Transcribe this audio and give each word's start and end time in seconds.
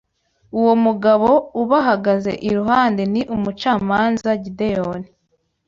Uwo 0.59 0.73
mugabo 0.85 1.29
ubahagaze 1.61 2.31
iruhande 2.47 3.01
ni 3.13 3.21
umucamanza 3.35 4.29
Gideyoni. 4.43 5.07